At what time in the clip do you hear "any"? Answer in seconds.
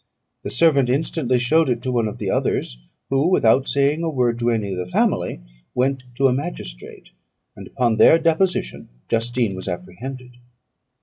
4.49-4.71